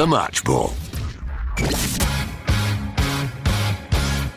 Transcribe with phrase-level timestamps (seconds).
[0.00, 0.72] The Match Ball.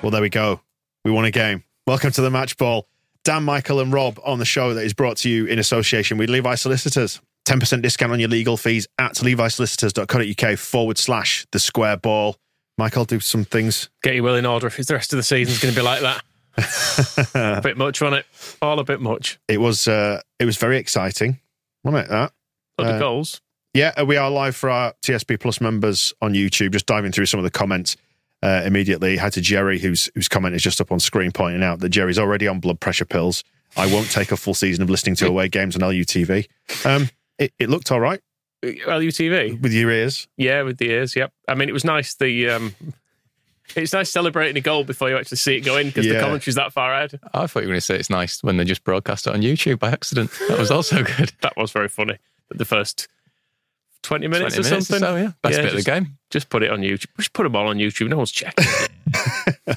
[0.01, 0.59] Well, there we go.
[1.05, 1.63] We won a game.
[1.87, 2.85] Welcome to the Match Ball.
[3.23, 6.29] Dan, Michael, and Rob on the show that is brought to you in association with
[6.29, 7.21] Levi Solicitors.
[7.45, 12.35] 10% discount on your legal fees at levisolicitors.co.uk forward slash the square ball.
[12.77, 13.89] Michael, do some things.
[14.01, 14.67] Get your will in order.
[14.77, 17.31] Is the rest of the season's going to be like that?
[17.35, 18.57] a bit much, wasn't it?
[18.61, 19.39] All a bit much.
[19.47, 21.39] It was uh, it was very exciting,
[21.85, 22.09] wasn't it?
[22.09, 22.33] That
[22.77, 23.39] Other Uh, goals.
[23.73, 26.71] Yeah, uh, we are live for our TSB Plus members on YouTube.
[26.71, 27.97] Just diving through some of the comments
[28.43, 29.17] uh, immediately.
[29.17, 32.19] Had to Jerry, whose whose comment is just up on screen, pointing out that Jerry's
[32.19, 33.43] already on blood pressure pills.
[33.75, 36.47] I won't take a full season of listening to away games on LUTV.
[36.85, 38.21] Um, it, it looked all right
[38.61, 39.59] LUTV.
[39.59, 40.27] with your ears.
[40.37, 41.15] Yeah, with the ears.
[41.15, 41.33] Yep.
[41.47, 42.13] I mean, it was nice.
[42.13, 42.75] The um,
[43.75, 46.13] it's nice celebrating a goal before you actually see it go in because Yeah.
[46.13, 47.19] the commentary's that far ahead.
[47.33, 49.41] I thought you were going to say it's nice when they just broadcast it on
[49.41, 50.29] YouTube by accident.
[50.47, 51.31] That was also good.
[51.41, 52.19] That was very funny.
[52.51, 53.07] The first
[54.03, 55.05] twenty minutes 20 or minutes something.
[55.07, 55.31] so, yeah.
[55.41, 56.17] Best bit of the game.
[56.29, 57.07] Just put it on YouTube.
[57.17, 58.09] Just put them all on YouTube.
[58.09, 58.65] No one's checking.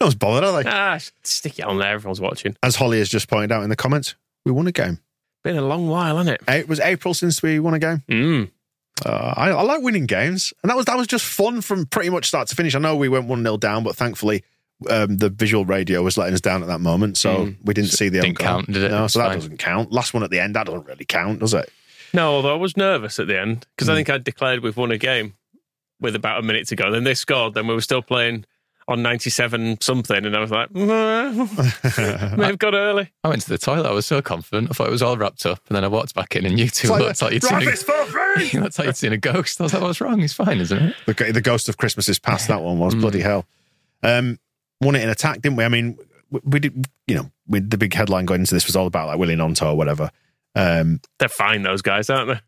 [0.00, 0.68] No one's bothered, are they?
[0.68, 1.92] ah, stick it on there.
[1.94, 2.56] Everyone's watching.
[2.64, 4.98] As Holly has just pointed out in the comments, we won a game.
[5.44, 6.52] Been a long while, hasn't it?
[6.52, 8.02] It was April since we won a game.
[8.08, 8.50] Mm.
[9.06, 12.10] Uh, I, I like winning games, and that was that was just fun from pretty
[12.10, 12.74] much start to finish.
[12.74, 14.42] I know we went one 0 down, but thankfully
[14.90, 17.56] um, the visual radio was letting us down at that moment, so Mm.
[17.64, 18.90] we didn't see the Didn't own count, did it?
[18.90, 19.36] No, It's so that fine.
[19.38, 19.92] doesn't count.
[19.92, 21.70] Last one at the end, that doesn't really count, does it?
[22.14, 23.92] No, although I was nervous at the end because Hmm.
[23.92, 25.34] I think I declared we've won a game
[26.00, 26.90] with about a minute to go.
[26.90, 27.54] Then they scored.
[27.54, 28.44] Then we were still playing
[28.86, 30.24] on 97 something.
[30.26, 33.10] And I was like, "Mm, may have got early.
[33.24, 33.86] I went to the toilet.
[33.88, 34.68] I was so confident.
[34.70, 35.60] I thought it was all wrapped up.
[35.68, 37.50] And then I walked back in and you two It's like, looked like you'd seen
[37.60, 39.60] "Drive this for free!" a, looked like you'd seen a ghost.
[39.60, 40.20] I was like, what's wrong?
[40.20, 40.96] He's fine, isn't it?
[41.06, 42.48] the, the ghost of Christmas is past.
[42.48, 43.46] That one was bloody hell.
[44.02, 44.38] Um,
[44.80, 45.64] won it in attack, didn't we?
[45.64, 45.96] I mean,
[46.30, 46.86] we, we did.
[47.06, 49.66] You know, we, the big headline going into this was all about like Willie Gnonto
[49.66, 50.10] or whatever.
[50.56, 52.38] Um, They're fine, those guys, aren't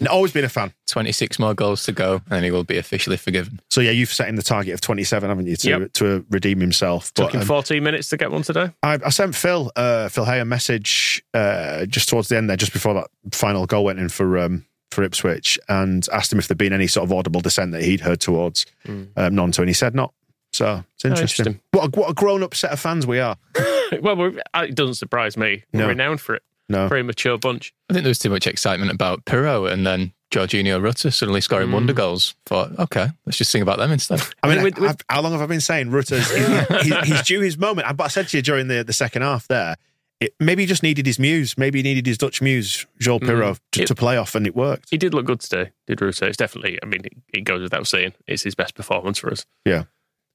[0.00, 0.06] they?
[0.08, 0.72] always been a fan.
[0.88, 3.60] 26 more goals to go and he will be officially forgiven.
[3.70, 5.92] So yeah, you've set him the target of twenty seven, haven't you, to Yep.
[5.94, 7.12] to redeem himself?
[7.14, 8.70] Took him um, 14 minutes to get one today.
[8.82, 12.56] I, I sent Phil uh, Phil Hay a message uh, just towards the end there,
[12.56, 16.46] just before that final goal went in for um, for Ipswich, and asked him if
[16.48, 19.74] there'd been any sort of audible dissent that he'd heard towards um, Gnonto, and he
[19.74, 20.12] said not.
[20.52, 21.44] So it's interesting.
[21.44, 21.48] Hmm.
[21.48, 21.60] interesting.
[21.72, 23.36] What a, what a grown up set of fans we are.
[24.02, 25.64] well, we're, it doesn't surprise me.
[25.72, 25.88] We're No.
[25.88, 26.42] renowned for it.
[26.68, 27.74] No, Very mature bunch.
[27.90, 31.70] I think there was too much excitement about Piroe and then Georginio Rutter suddenly scoring
[31.70, 32.34] wonder goals.
[32.46, 34.22] Thought, okay, let's just sing about them instead.
[34.42, 36.28] I mean, I mean, with- how long have I been saying Rutter's?
[36.82, 37.86] he, he- he's due his moment.
[37.86, 39.76] I- But I said to you during the, the second half there,
[40.20, 41.58] it, maybe he just needed his muse.
[41.58, 44.56] Maybe he needed his Dutch muse, Joel Piroe, to, It- to play off, and it
[44.56, 44.88] worked.
[44.90, 46.26] He did look good today, did Russo.
[46.26, 49.44] It's definitely, I mean, it, it goes without saying, it's his best performance for us.
[49.66, 49.84] Yeah.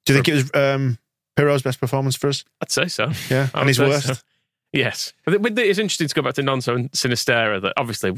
[0.05, 0.97] Do you think it was um,
[1.37, 2.43] Piroe's best performance for us?
[2.61, 3.11] I'd say so.
[3.29, 4.07] Yeah, I and his worst.
[4.07, 4.13] so.
[4.73, 5.13] Yes.
[5.25, 8.15] But with the- it's interesting to go back to Gnonto and Sinisterra that obviously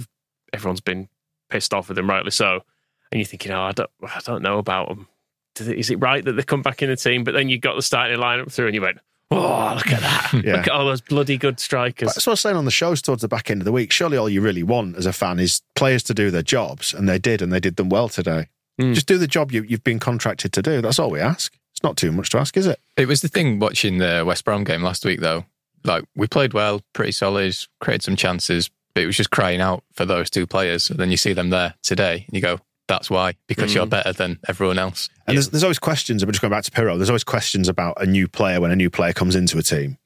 [0.53, 1.07] everyone's been
[1.49, 2.61] pissed off with him, rightly so.
[3.11, 5.07] And you're thinking, oh, I don't, I don't know about them.
[5.59, 7.23] Is it right that they come back in the team?
[7.23, 8.99] But then you got the starting lineup through and you went,
[9.31, 10.17] oh, look at that.
[10.45, 10.53] Yeah.
[10.57, 12.07] Look at all those bloody good strikers.
[12.13, 13.91] That's what I was saying on the shows towards the back end of the week.
[13.91, 17.07] Surely all you really want as a fan is players to do their jobs, and
[17.09, 18.47] they did, and they did them well today.
[18.79, 18.93] Mm.
[18.93, 20.81] Just do the job you, you've been contracted to do.
[20.81, 21.53] That's all we ask.
[21.73, 22.79] It's not too much to ask, is it?
[22.95, 25.43] It was the thing watching the West Brom game last week, though.
[25.83, 29.83] Like, we played well, pretty solid, created some chances, but it was just crying out
[29.93, 30.89] for those two players.
[30.89, 34.11] And then you see them there today, and you go, that's why, because you're better
[34.11, 35.09] than everyone else.
[35.25, 38.01] And there's, there's always questions, but just going back to Piroe, there's always questions about
[38.01, 39.97] a new player when a new player comes into a team.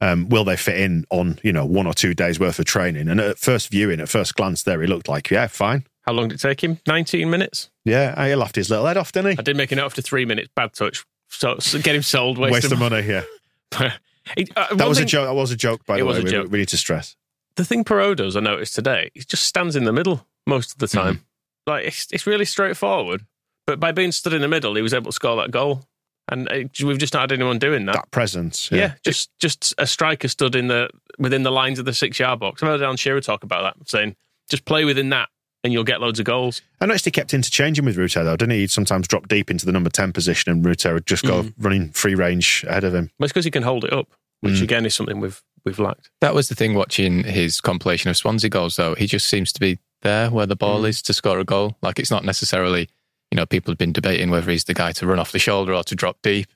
[0.00, 3.08] Um, will they fit in on, you know, one or two days worth of training?
[3.08, 5.84] And at first viewing, at first glance there, he looked like, yeah, fine.
[6.02, 6.80] How long did it take him?
[6.86, 7.68] 19 minutes?
[7.84, 9.38] Yeah, he laughed his little head off, didn't he?
[9.38, 10.48] I did make a note after three minutes.
[10.56, 11.04] Bad touch.
[11.28, 12.38] So, so get him sold.
[12.38, 13.24] Waste, Waste of of money, yeah.
[14.36, 15.26] He- uh, That was a joke.
[15.28, 16.18] That was a joke, by the way.
[16.18, 16.50] a We, joke.
[16.50, 17.16] we need to stress.
[17.56, 20.26] The thing Piroe does, I noticed today, he just stands in the middle.
[20.46, 21.24] most of the time.
[21.66, 23.26] Like it's it's really straightforward.
[23.66, 25.84] But by being stood in the middle, he was able to score that goal,
[26.28, 27.94] and it, we've just not had anyone doing that.
[27.96, 28.70] That presence.
[28.72, 28.94] yeah.
[29.04, 30.88] just just a striker stood in the
[31.18, 32.62] within the lines of the six yard box.
[32.62, 34.16] I've heard Alan Shearer talk about that, saying
[34.48, 35.28] just play within that,
[35.62, 36.62] and you'll get loads of goals.
[36.80, 38.60] I noticed he kept interchanging with Rutter though, didn't he?
[38.60, 41.90] He'd sometimes drop deep into the number 10 position and Rutter would just go running
[41.90, 43.10] free range ahead of him.
[43.18, 44.08] But it's because he can hold it up,
[44.40, 44.62] which mm.
[44.62, 46.10] again is something we've we've lacked.
[46.20, 48.94] That was the thing watching his compilation of Swansea goals, though.
[48.94, 50.88] He just seems to be there where the ball mm.
[50.88, 51.76] is to score a goal.
[51.82, 52.88] Like it's not necessarily,
[53.30, 55.74] you know, people have been debating whether he's the guy to run off the shoulder
[55.74, 56.46] or to drop deep.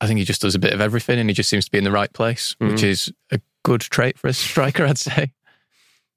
[0.00, 1.78] I think he just does a bit of everything and he just seems to be
[1.78, 2.84] in the right place, which mm.
[2.84, 5.32] is a good trait for a striker, I'd say.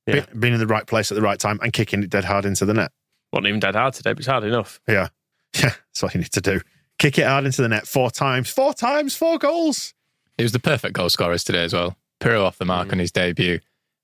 [0.08, 0.26] Yeah.
[0.32, 2.46] Be- being in the right place at the right time and kicking it dead hard
[2.46, 2.92] into the net.
[3.32, 4.80] wasn't even dead hard today, but it's hard enough.
[4.88, 5.10] Yeah.
[5.56, 5.70] Yeah.
[5.70, 6.62] That's all you need to do.
[6.98, 8.50] Kick it hard into the net four times.
[8.50, 9.94] Four times, four goals.
[10.38, 11.96] It was the perfect goal scorers today as well.
[12.20, 12.94] Piroe off the mark mm.
[12.94, 13.60] on his debut,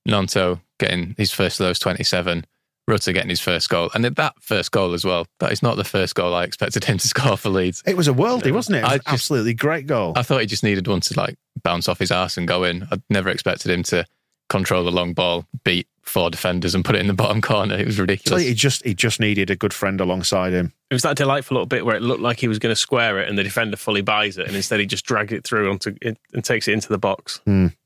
[0.07, 2.45] Gnonto getting his first of those 27,
[2.87, 3.89] Rutter getting his first goal.
[3.93, 6.97] And that first goal as well, that is not the first goal I expected him
[6.97, 7.83] to score for Leeds.
[7.85, 8.79] It was a worldie, wasn't it?
[8.79, 10.13] It was I an just- absolutely great goal.
[10.15, 12.87] I thought he just needed one to like bounce off his ass and go in.
[12.91, 14.05] I'd never expected him to
[14.49, 17.75] control the long ball, beat four defenders and put it in the bottom corner.
[17.77, 18.43] It was So ridiculous.
[18.43, 20.73] he just he just needed a good friend alongside him.
[20.89, 23.19] It was that delightful little bit where it looked like he was going to square
[23.19, 25.95] it, and the defender fully buys it, and instead he just dragged it through onto
[26.01, 27.39] it and takes it into the box.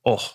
[0.05, 0.29] Oh,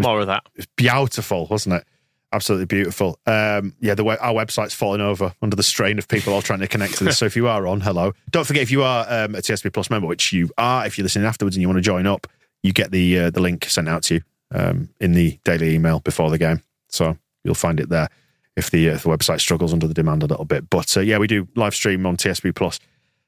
[0.00, 0.42] more of that.
[0.56, 1.84] It's was beautiful, wasn't it?
[2.32, 3.18] Absolutely beautiful.
[3.26, 6.58] Um, yeah, the way our website's falling over under the strain of people all trying
[6.60, 7.16] to connect to this.
[7.18, 8.12] so if you are on, hello.
[8.30, 11.04] Don't forget if you are um, a TSB Plus member, which you are, if you're
[11.04, 12.26] listening afterwards and you want to join up,
[12.62, 14.20] you get the uh, the link sent out to you
[14.52, 16.62] um, in the daily email before the game.
[16.88, 18.08] So you'll find it there
[18.56, 20.68] if the, uh, if the website struggles under the demand a little bit.
[20.70, 22.80] But uh, yeah, we do live stream on TSB Plus.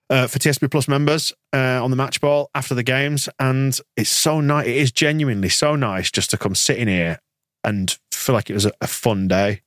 [0.08, 4.10] Uh, for TSB Plus members uh, on the match ball after the games, and it's
[4.10, 4.66] so nice.
[4.66, 7.20] It is genuinely so nice just to come sit in here
[7.62, 9.62] and feel like it was a, a fun day.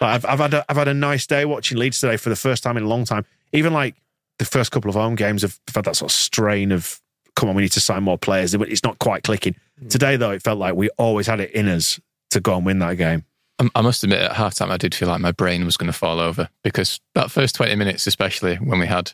[0.00, 2.36] Like I've, I've had a, I've had a nice day watching Leeds today for the
[2.36, 3.24] first time in a long time.
[3.52, 3.96] Even like
[4.38, 7.00] the first couple of home games have had that sort of strain of
[7.34, 8.54] come on, we need to sign more players.
[8.54, 9.56] It's not quite clicking.
[9.88, 12.00] Today though, it felt like we always had it in us
[12.30, 13.24] to go and win that game.
[13.58, 15.98] I- I must admit, at halftime, I did feel like my brain was going to
[15.98, 19.12] fall over because that first 20 minutes, especially when we had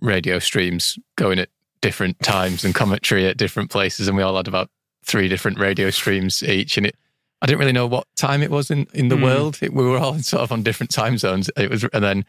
[0.00, 1.48] radio streams going at
[1.80, 4.70] different times and commentary at different places, and we all had about
[5.04, 6.76] three different radio streams each.
[6.76, 6.96] And it,
[7.40, 9.24] I didn't really know what time it was in, in the hmm.
[9.24, 9.58] world.
[9.62, 11.50] It, we were all sort of on different time zones.
[11.56, 12.24] It was, and then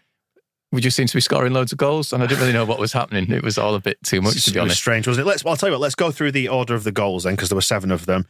[0.73, 2.79] we just seemed to be scoring loads of goals, and I didn't really know what
[2.79, 3.31] was happening.
[3.31, 4.77] It was all a bit too much, to be honest.
[4.77, 5.29] strange, wasn't it?
[5.29, 5.45] Let's.
[5.45, 5.81] I'll tell you what.
[5.81, 8.25] Let's go through the order of the goals then, because there were seven of them.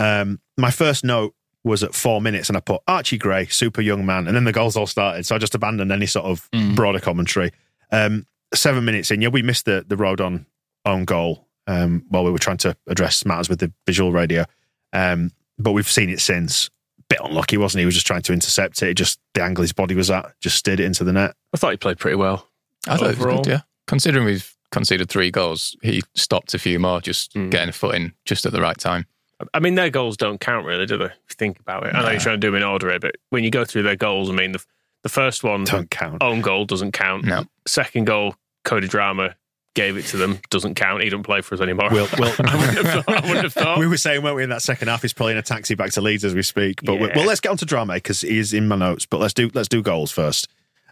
[0.00, 4.04] Um, my first note was at four minutes, and I put Archie Gray, super young
[4.04, 5.24] man, and then the goals all started.
[5.24, 7.52] So I just abandoned any sort of broader commentary.
[7.92, 10.46] Um, seven minutes in, yeah, we missed the the road on
[10.84, 14.44] on goal um, while we were trying to address matters with the visual radio,
[14.92, 15.30] um,
[15.60, 16.70] but we've seen it since.
[17.08, 17.82] Bit unlucky, wasn't he?
[17.82, 18.94] He was just trying to intercept it.
[18.94, 21.34] Just the angle his body was at, just steered it into the net.
[21.52, 22.48] I thought he played pretty well.
[22.88, 23.42] I thought overall.
[23.42, 23.60] good, yeah.
[23.86, 27.50] Considering we've conceded three goals, he stopped a few more, just hmm.
[27.50, 29.06] getting a foot in just at the right time.
[29.52, 31.06] I mean, their goals don't count really, do they?
[31.06, 33.00] If you think about it, I know you're trying to do them in order here,
[33.00, 34.64] but when you go through their goals, I mean, the
[35.02, 36.22] the first one, Don't count.
[36.22, 37.26] own goal doesn't count.
[37.26, 37.44] No.
[37.66, 39.34] Second goal, Cody Drameh
[39.74, 41.02] gave it to them, doesn't count.
[41.02, 41.88] He doesn't play for us anymore.
[41.90, 43.08] Will- Will- I wouldn't thought.
[43.08, 43.78] I wouldn't have thought.
[43.78, 45.02] We were saying, weren't we, in that second half?
[45.02, 46.80] He's probably in a taxi back to Leeds as we speak.
[46.82, 47.12] But Yeah.
[47.16, 49.06] well, let's get on to Drameh because he is in my notes.
[49.06, 50.48] But let's do let's do goals first.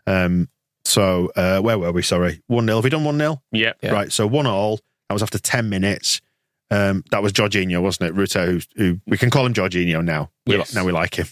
[0.06, 0.49] Um,
[0.84, 2.02] so uh, where were we?
[2.02, 3.73] Sorry, one 0 Have we done one 0 yeah.
[3.83, 3.92] Yeah.
[3.92, 4.11] Right.
[4.12, 4.78] So one all.
[5.09, 6.21] That was after ten minutes.
[6.71, 8.18] Um, that was Georginio, wasn't it?
[8.18, 10.30] Rutter, who, who we can call him Georginio now.
[10.47, 11.26] We, Now we like him.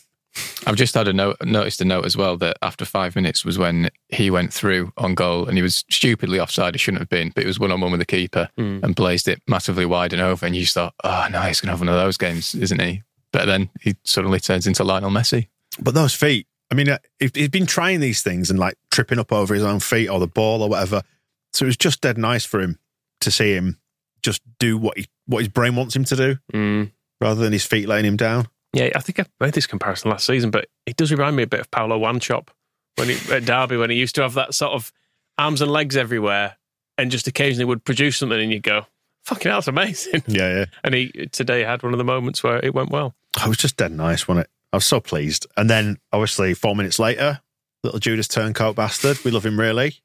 [0.67, 3.59] I've just had a note, noticed a note as well that after five minutes was
[3.59, 6.75] when he went through on goal and he was stupidly offside.
[6.75, 9.27] He shouldn't have been, but it was one on one with the keeper and blazed
[9.27, 10.47] it massively wide and over.
[10.47, 12.81] And you just thought, oh no, he's going to have one of those games, isn't
[12.81, 13.03] he?
[13.33, 15.49] But then he suddenly turns into Lionel Messi.
[15.81, 16.47] But those feet.
[16.71, 19.65] I mean, uh, he- he's been trying these things and like tripping up over his
[19.65, 21.03] own feet or the ball or whatever.
[21.53, 22.79] So it was just dead nice for him
[23.23, 23.79] to see him
[24.23, 26.93] just do what he what his brain wants him to do Mm.
[27.21, 28.47] rather than his feet letting him down.
[28.73, 31.47] Yeah, I think I made this comparison last season, but it does remind me a
[31.47, 32.49] bit of Paulo Wanchope
[32.97, 34.93] when he, at Derby when he used to have that sort of
[35.39, 36.57] arms and legs everywhere
[36.97, 38.87] and just occasionally would produce something and you go,
[39.25, 40.23] fucking hell, that's amazing.
[40.27, 40.65] Yeah, yeah.
[40.85, 43.15] And he today had one of the moments where it went well.
[43.41, 44.51] I was just dead nice, wasn't it?
[44.73, 45.47] I was so pleased.
[45.57, 47.41] And then, obviously, four minutes later,
[47.83, 49.97] little Judas Turncoat bastard, we love him really,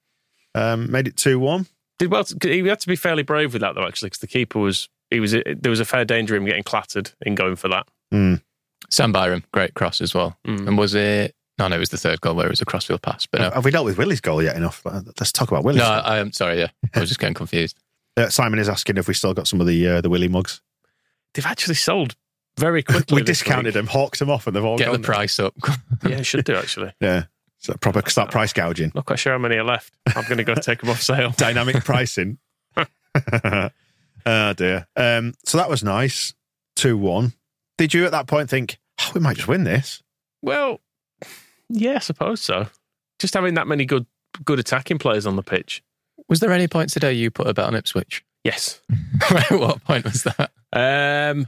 [0.55, 1.67] um, made it 2 1.
[1.97, 2.25] Did well.
[2.41, 5.19] He had to be fairly brave with that though, actually, because the keeper was he
[5.19, 7.87] was there was a fair danger of him getting clattered in going for that.
[8.89, 10.37] Sam Byram, great cross as well.
[10.45, 11.35] And was it?
[11.57, 13.25] No, no, it was the third goal where it was a crossfield pass.
[13.25, 14.81] But no, Have we dealt with Willie's goal yet enough?
[14.85, 15.81] Uh, Let's talk about Willie's.
[15.83, 16.59] no, I am sorry.
[16.59, 17.77] Yeah, I was just getting confused.
[18.17, 20.61] Uh, Simon is asking if we still got some of the uh, the Willie mugs.
[21.33, 22.15] They've actually sold
[22.57, 23.15] very quickly.
[23.15, 23.73] We discounted week.
[23.73, 25.03] them, hawked them off, and they've all Get the gone.
[25.03, 25.53] price up.
[26.07, 26.93] Yeah, should do actually.
[27.01, 27.23] Yeah.
[27.59, 28.93] Is that proper start price gouging?
[28.95, 29.93] Not quite sure how many are left.
[30.15, 31.31] I'm going to go take them off sale.
[31.37, 32.37] Dynamic pricing.
[32.77, 34.87] oh dear.
[34.95, 36.33] Um, so that was nice.
[36.77, 37.33] Two one.
[37.77, 40.01] Did you at that point think oh, we might just win this?
[40.41, 40.81] Well,
[41.69, 42.67] yeah, I suppose so.
[43.19, 44.05] Just having that many good
[44.43, 45.81] good attacking players on the pitch.
[46.27, 48.23] Was there any point today you put a bet on Ipswich?
[48.43, 48.81] Yes.
[49.49, 50.51] what point was that?
[50.73, 51.47] Um,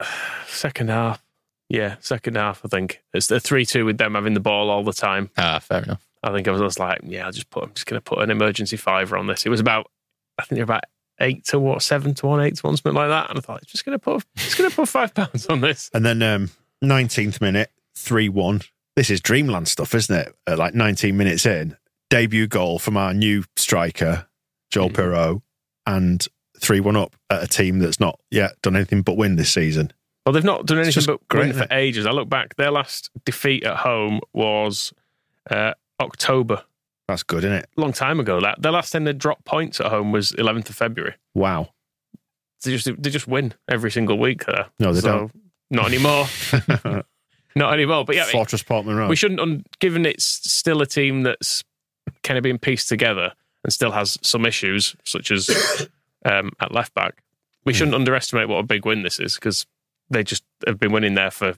[0.46, 1.22] second half.
[1.68, 2.62] Yeah, second half.
[2.64, 5.30] I think it's the three-two with them having the ball all the time.
[5.36, 6.06] Ah, fair enough.
[6.22, 7.64] I think I was just like, yeah, I'll just put.
[7.64, 9.44] I'm just going to put an emergency fiver on this.
[9.44, 9.90] It was about,
[10.38, 10.84] I think they're about
[11.20, 13.30] eight to what, seven to one, eight to one, something like that.
[13.30, 14.24] And I thought, it's just going to put,
[14.56, 15.90] going to put five pounds on this.
[15.92, 16.50] And then um,
[16.82, 18.62] 19th minute, 3 1.
[18.96, 20.34] This is dreamland stuff, isn't it?
[20.46, 21.76] At like 19 minutes in,
[22.10, 24.26] debut goal from our new striker,
[24.70, 24.90] Joel.
[24.90, 25.42] Piroe,
[25.86, 26.26] and
[26.58, 29.92] 3 1 up at a team that's not yet done anything but win this season.
[30.26, 32.04] Well, they've not done anything but great, win for ages.
[32.04, 34.92] I look back, their last defeat at home was
[35.50, 36.64] uh, October.
[37.08, 37.68] That's good, isn't it?
[37.76, 38.40] long time ago.
[38.40, 41.14] That their last time they dropped points at home was 11th of February.
[41.34, 41.70] Wow.
[42.62, 44.66] They just they just win every single week there.
[44.78, 45.30] No, they So,
[45.70, 46.26] Not anymore.
[47.56, 48.04] not anymore.
[48.04, 49.08] But yeah, Fortress Portman Road.
[49.08, 49.40] we shouldn't.
[49.40, 51.64] Un- given it's still a team that's
[52.22, 53.32] kind of being pieced together
[53.64, 55.88] and still has some issues, such as
[56.24, 57.22] um, at left back,
[57.64, 59.66] we shouldn't underestimate what a big win this is because
[60.10, 61.54] they just have been winning there for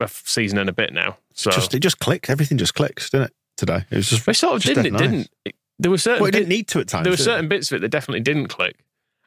[0.00, 1.18] a season and a bit now.
[1.34, 2.30] So just it just clicked.
[2.30, 3.32] Everything just clicks, didn't it?
[3.56, 4.26] Today it was just.
[4.26, 4.86] they sort of just didn't.
[4.86, 5.00] It nice.
[5.00, 5.30] didn't.
[5.44, 7.04] It, there were certain Well, it didn't bit- need to at times.
[7.04, 7.24] there were did it?
[7.24, 8.76] certain bits of it that definitely didn't click,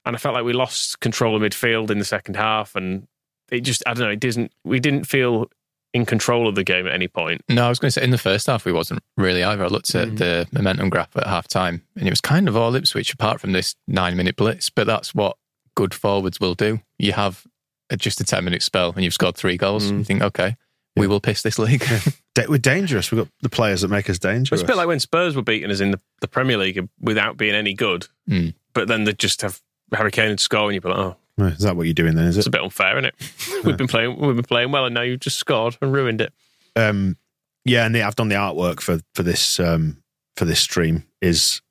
[0.05, 3.07] and I felt like we lost control of midfield in the second half, and
[3.51, 4.11] it just I don't know.
[4.11, 4.51] It didn't.
[4.63, 5.49] We didn't feel
[5.93, 7.41] in control of the game at any point.
[7.49, 9.63] No, I was going to say in the first half we wasn't really either.
[9.63, 10.17] I looked at mm.
[10.17, 13.53] the momentum graph at half time and it was kind of all Ipswich apart from
[13.53, 14.69] this nine minute blitz.
[14.69, 15.37] But that's what
[15.75, 16.79] good forwards will do.
[16.99, 17.45] You have
[17.89, 19.91] a, just a 10 minute spell and you've scored three goals.
[19.91, 19.99] Mm.
[19.99, 20.57] You think, okay,
[20.95, 21.83] we will piss this league.
[22.41, 23.11] Da- We're dangerous.
[23.11, 24.61] We've got the players that make us dangerous.
[24.61, 27.37] It's a bit like when Spurs were beating us in the, the Premier League without
[27.37, 28.53] being any good, Mm.
[28.73, 29.61] but then they just have
[29.93, 32.25] Harry Kane and score, and you'd be like, oh, Is that what you're doing then?
[32.25, 32.41] Is it?
[32.41, 32.49] it's it?
[32.49, 33.63] a bit unfair, isn't it?
[33.65, 36.33] we've been playing, we've been playing well, and now you've just scored and ruined it.
[36.75, 37.17] um,
[37.65, 40.01] yeah, and they, I've done the artwork for for this um,
[40.37, 41.61] for this stream is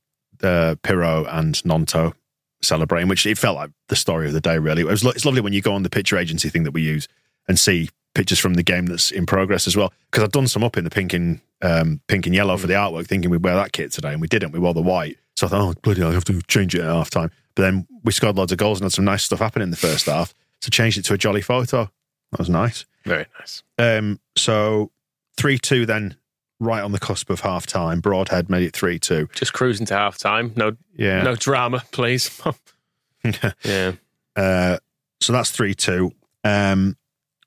[0.42, 2.12] uh, Piroe and Gnonto
[2.60, 4.58] celebrating, which it felt like the story of the day.
[4.58, 5.04] Really, it was.
[5.04, 7.08] It's lovely when you go on the picture agency thing that we use
[7.48, 9.92] and see pictures from the game that's in progress as well.
[10.10, 12.74] Because I've done some up in the pink and um, pink and yellow for the
[12.74, 14.52] artwork, thinking we'd wear that kit today, and we didn't.
[14.52, 15.18] We wore the white.
[15.36, 17.30] So I thought, oh bloody, hell, I have to change it at half time.
[17.54, 19.76] But then we scored loads of goals and had some nice stuff happen in the
[19.76, 20.32] first half.
[20.60, 21.90] So changed it to a jolly photo.
[22.32, 22.84] That was nice.
[23.04, 23.62] Very nice.
[23.78, 24.90] Um, so
[25.36, 26.16] three two then,
[26.60, 28.00] right on the cusp of half time.
[28.00, 29.28] Broadhead made it three two.
[29.34, 30.52] Just cruising to half time.
[30.56, 31.22] No, Yeah.
[31.22, 32.40] no drama, please.
[33.64, 33.92] yeah.
[34.36, 34.78] uh,
[35.20, 36.12] so that's three two.
[36.44, 36.96] Um,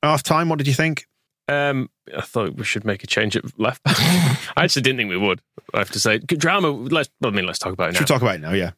[0.04, 0.50] half time.
[0.50, 1.08] What did you think?
[1.48, 3.98] Um, I thought we should make a change at left back.
[4.56, 5.42] I actually didn't think we would.
[5.74, 6.92] I have to say, Drameh.
[6.92, 7.10] Let's.
[7.24, 8.00] I mean, let's talk about it now.
[8.00, 8.54] Should we talk about it now?
[8.54, 8.72] Yeah.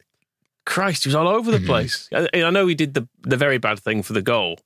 [0.65, 1.65] Christ, he was all over the mhm.
[1.65, 2.09] place.
[2.13, 4.59] I, I know he did the the very bad thing for the goal,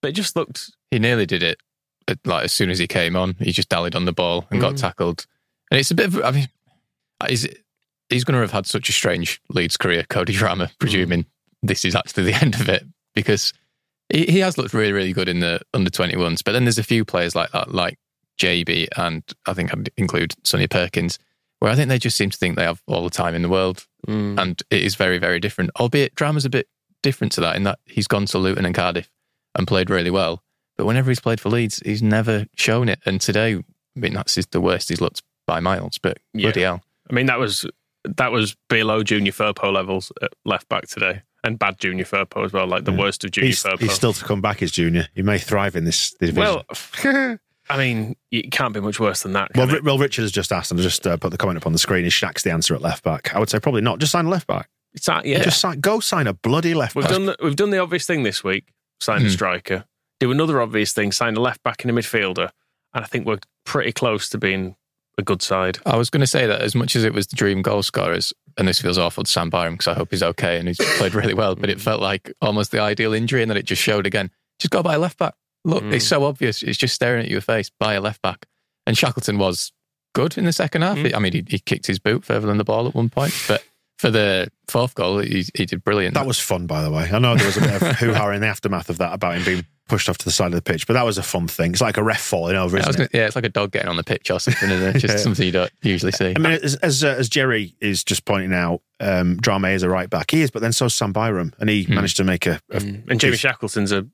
[0.00, 0.70] but it just looked.
[0.90, 1.58] he nearly did it.
[2.24, 4.74] Like as soon as he came on, he just dallied on the ball and got
[4.74, 4.80] mm.
[4.80, 5.26] tackled.
[5.70, 6.48] And it's a bit of, I mean,
[7.28, 7.58] is it,
[8.08, 11.28] he's going to have had such a strange Leeds career, Cody Drameh, presuming mm.
[11.62, 13.52] this is actually the end of it, because
[14.12, 16.42] he, he has looked really, really good in the under 21s.
[16.44, 17.98] But then there's a few players like that, like
[18.40, 21.18] JB, and I think I'd include Sonny Perkins,
[21.58, 23.48] where I think they just seem to think they have all the time in the
[23.48, 23.86] world.
[24.06, 24.40] Mm.
[24.40, 25.70] And it is very, very different.
[25.78, 26.66] Albeit Drameh's a bit
[27.02, 29.10] different to that in that he's gone to Luton and Cardiff
[29.54, 30.42] and played really well.
[30.76, 33.00] But whenever he's played for Leeds, he's never shown it.
[33.04, 33.62] And today, I
[34.00, 35.98] mean, that's the worst he's looked by miles.
[35.98, 36.46] But Yeah.
[36.46, 36.82] bloody hell.
[37.10, 37.66] I mean, that was
[38.16, 42.52] that was below junior Firpo levels at left back today, and bad junior Firpo as
[42.52, 43.78] well, like the worst of junior He's, Firpo.
[43.80, 45.08] he's still to come back as junior.
[45.14, 46.36] He may thrive in this division.
[46.42, 46.64] well,
[47.70, 49.50] I mean, it can't be much worse than that.
[49.54, 49.84] well, it?
[49.84, 51.78] well, Richard has just asked, and I just uh, put the comment up on the
[51.78, 52.04] screen.
[52.04, 53.34] Is Shaq's the answer at left back?
[53.34, 54.00] I would say probably not.
[54.00, 54.68] Just sign a left back.
[54.92, 55.40] it's that, yeah.
[55.42, 57.12] Just sign, go sign a bloody left we've back.
[57.12, 59.28] done the, we've done the obvious thing this week: sign a Hmm.
[59.30, 59.84] striker.
[60.18, 62.50] Do another obvious thing: sign a left back and a midfielder.
[62.92, 64.74] And I think we're pretty close to being
[65.20, 65.78] a good side.
[65.86, 68.32] I was going to say that as much as it was the dream goal scorers,
[68.56, 71.14] and this feels awful to Sam Byram because I hope he's okay and he's played
[71.14, 74.06] really well, but it felt like almost the ideal injury and that it just showed
[74.06, 74.30] again.
[74.58, 75.34] Just go buy a left back.
[75.64, 76.08] Look, it's mm.
[76.08, 76.62] so obvious.
[76.62, 77.70] It's just staring at your face.
[77.78, 78.46] Buy a left back.
[78.86, 79.72] And Shackleton was
[80.14, 80.96] good in the second half.
[80.96, 81.14] Mm.
[81.14, 83.64] I mean, he, he kicked his boot further than the ball at one point, but
[83.98, 86.14] for the fourth goal, he, he did brilliant.
[86.14, 87.10] That was fun, by the way.
[87.12, 89.36] I know there was a bit of hoo ha in the aftermath of that about
[89.36, 91.48] him being pushed off to the side of the pitch, but that was a fun
[91.48, 91.72] thing.
[91.72, 93.12] It's like a ref falling over, Yeah, I was isn't it?
[93.12, 95.00] gonna- yeah, it's like a dog getting on the pitch or something, isn't it?
[95.00, 95.22] Just Yeah.
[95.22, 96.32] something you don't usually see.
[96.34, 99.88] I mean, as as, uh, as Jerry is just pointing out, um, Drameh is a
[99.90, 100.30] right back.
[100.30, 102.60] He is, but then so's Sam Byram, and he managed to make a.
[102.70, 104.06] a And Jamie Shackleton's a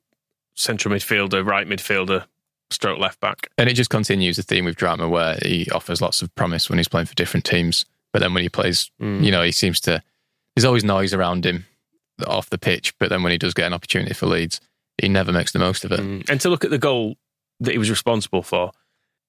[0.54, 2.24] central midfielder, right midfielder,
[2.70, 3.48] stroke left back.
[3.58, 6.78] And it just continues the theme with Drameh where he offers lots of promise when
[6.78, 7.84] he's playing for different teams.
[8.12, 9.22] But then when he plays, Mm.
[9.24, 10.02] you know, he seems to,
[10.54, 11.66] there's always noise around him
[12.26, 12.94] off the pitch.
[12.98, 14.60] But then when he does get an opportunity for Leeds,
[15.00, 16.00] he never makes the most of it.
[16.00, 16.28] Mm.
[16.30, 17.16] And to look at the goal
[17.60, 18.72] that he was responsible for,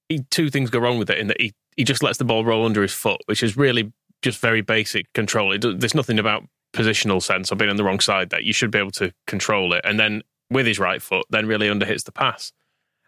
[0.10, 2.46] he, two things go wrong with it in that he, he just lets the ball
[2.46, 5.52] roll under his foot, which is really just very basic control.
[5.52, 6.44] It, there's nothing about
[6.74, 9.74] positional sense or being on the wrong side that you should be able to control
[9.74, 9.82] it.
[9.84, 12.52] And then with his right foot, then really underhits the pass.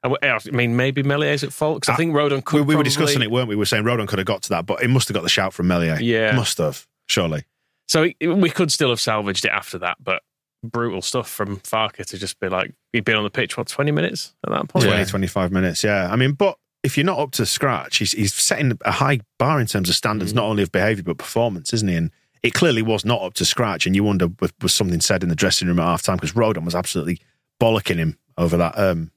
[0.02, 2.56] I mean, maybe Meslier's at fault because I Uh, think Rodon could.
[2.58, 3.56] we were probably- discussing it, weren't we?
[3.56, 5.30] We were saying Rodon could have got to that, but he must have got the
[5.30, 5.98] shout from Melier.
[6.00, 6.34] Yeah.
[6.36, 7.44] Must have, surely.
[7.90, 10.22] So we could still have salvaged it after that, but
[10.64, 13.92] brutal stuff from Farke to just be like, he'd been on the pitch, what, 20
[13.92, 14.86] minutes at that point?
[14.86, 16.10] 20, 25 minutes, yeah.
[16.12, 19.60] I mean, but if you're not up to scratch, he's, he's setting a high bar
[19.60, 21.96] in terms of standards, not only of behaviour, but performance, isn't he?
[21.96, 22.12] And
[22.44, 23.86] it clearly was not up to scratch.
[23.86, 26.18] And you wonder, was, was something said in the dressing room at half time?
[26.18, 27.20] Because Rodon was absolutely
[27.62, 29.12] bollocking him over that, um,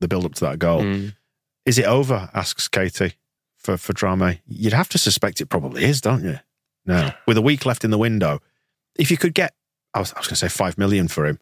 [0.00, 0.82] the build up to that goal.
[0.82, 1.14] Mm.
[1.66, 2.30] Is it over?
[2.34, 3.14] asks Katie
[3.56, 4.40] for, for Drameh.
[4.46, 6.38] You'd have to suspect it probably is, don't you?
[6.84, 7.12] No.
[7.26, 8.40] With a week left in the window,
[8.96, 9.54] if you could get,
[9.94, 11.38] I was, I was going to say five million for him,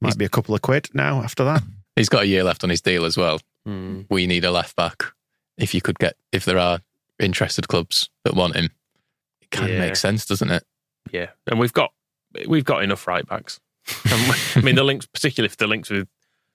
[0.00, 1.62] might be a couple of quid now after that.
[1.94, 3.40] He's got a year left on his deal as well.
[3.66, 4.06] Mm.
[4.10, 5.04] We need a left back.
[5.56, 6.80] If you could get, if there are
[7.18, 8.70] interested clubs that want him,
[9.40, 9.76] it kind Yeah.
[9.76, 10.64] of makes sense, doesn't it?
[11.12, 11.92] Yeah, and we've got
[12.48, 13.60] we've got enough right backs.
[14.10, 16.08] And we- I mean, the links, particularly if the links with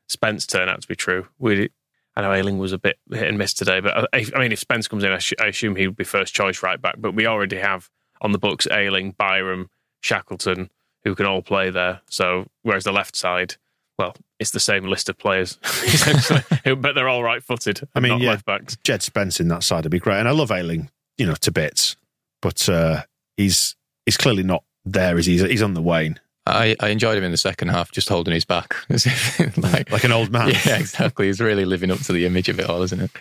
[0.10, 1.28] Spence turn out to be true.
[1.40, 1.70] We,
[2.16, 4.60] I know Ayling was a bit hit and miss today, but I, I mean, if
[4.60, 6.96] Spence comes in, I, sh- I assume he would be first choice right back.
[6.98, 7.90] But we already have
[8.22, 9.70] on the books Ayling, Byram,
[10.02, 10.70] Shackleton,
[11.04, 12.02] who can all play there.
[12.08, 13.56] So whereas the left side,
[13.98, 16.42] well, it's the same list of players essentially,
[16.76, 17.88] but they're all right-footed.
[17.96, 18.30] I mean, not yeah.
[18.32, 18.78] left backs.
[18.84, 20.20] Djed Spence in that side would be great.
[20.20, 21.96] And I love Ayling, you know, to bits,
[22.42, 23.04] but uh,
[23.38, 27.24] he's he's clearly not there as he's he's on the wane, I, I enjoyed him
[27.24, 28.76] in the second half, just holding his back.
[28.90, 30.50] As if, like, like an old man.
[30.66, 31.28] yeah, exactly.
[31.28, 33.12] He's really living up to the image of it all, isn't it?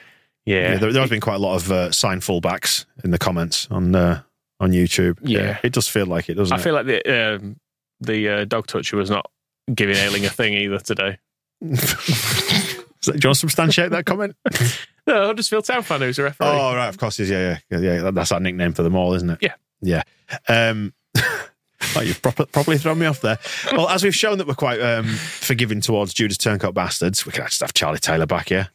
[0.47, 3.19] Yeah, Yeah, there, there has been quite a lot of uh, signed fullbacks in the
[3.19, 4.23] comments on uh,
[4.59, 5.19] on YouTube.
[5.23, 5.59] Yeah.
[5.63, 6.63] it does feel like it, doesn't I it?
[6.63, 7.60] feel like the um,
[8.01, 9.31] the uh, dog toucher was not
[9.75, 11.19] giving Ayling a thing either today.
[11.61, 14.37] Do you want to substantiate that comment?
[15.07, 16.47] No, Huddersfield Town fan who's a referee.
[16.47, 18.11] oh, right, of course, he's, yeah, yeah, yeah.
[18.11, 19.39] That's our nickname for them all, isn't it?
[19.41, 19.55] Yeah.
[19.81, 20.03] yeah.
[20.47, 23.39] Um, oh, you've proper, properly thrown me off there.
[23.73, 27.47] Well, as we've shown that we're quite um, forgiving towards Judas Turncoat bastards, we can
[27.47, 28.69] just have Charlie Taylor back here.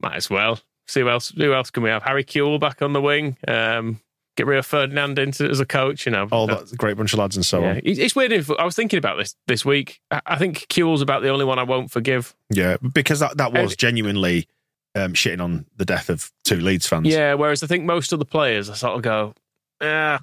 [0.00, 0.60] Might as well.
[0.86, 1.30] See who else.
[1.30, 2.02] Who else can we have?
[2.02, 3.36] Harry Kewell back on the wing.
[3.48, 3.98] Um,
[4.40, 6.06] get Rio Ferdinand into as a coach.
[6.06, 7.80] You know, All that great bunch of lads and so Yeah, on.
[7.84, 8.32] It's weird.
[8.32, 10.00] If, I was thinking about this this week.
[10.10, 12.34] I think Kewell's about the only one I won't forgive.
[12.50, 14.48] Yeah, because that, that was And- genuinely
[14.94, 17.06] um, shitting on the death of two Leeds fans.
[17.06, 19.34] Yeah, whereas I think most of the players, I sort of go,
[19.80, 20.20] ah.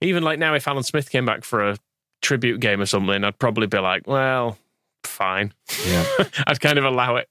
[0.00, 1.76] Even like now, if Alan Smith came back for a
[2.22, 4.58] tribute game or something, I'd probably be like, well,
[5.04, 5.52] fine.
[5.86, 6.04] Yeah.
[6.46, 7.28] I'd kind of allow it.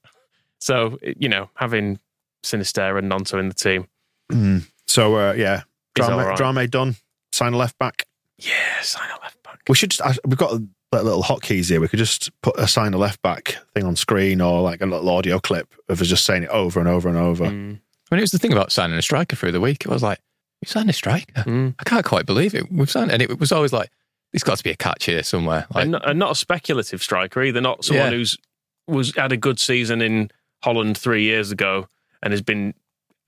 [0.60, 1.98] So you know, having
[2.42, 3.88] Sinister and Gnonto in the team,
[4.30, 4.66] Mm.
[4.86, 5.62] So, uh, yeah,
[5.96, 6.70] He's drama, all right.
[6.70, 6.96] done.
[7.32, 8.06] Sign a left back.
[8.38, 9.60] yeah, sign a left back.
[9.68, 10.52] We should just, we've got
[10.92, 11.80] like little hotkeys here.
[11.80, 14.86] We could just put a sign a left back thing on screen or like a
[14.86, 17.44] little audio clip of us just saying it over and over and over.
[17.46, 17.50] Mm.
[17.50, 19.84] I mean, it was the thing about signing a striker through the week.
[19.86, 20.18] It was like,
[20.60, 21.42] we signed a striker.
[21.44, 21.74] Mm.
[21.78, 22.70] I can't quite believe it.
[22.70, 23.90] We've signed, and it was always like,
[24.32, 25.66] there's got to be a catch here somewhere.
[25.74, 27.60] Like, and, not, and not a speculative striker either.
[27.60, 28.18] Not someone Yeah.
[28.18, 28.36] who's
[28.86, 30.30] was had a good season in
[30.62, 31.86] Holland three years ago
[32.22, 32.74] and has been